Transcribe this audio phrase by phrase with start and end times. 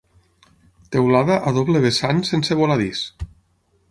[0.95, 3.03] Teulada a doble vessant sense voladís.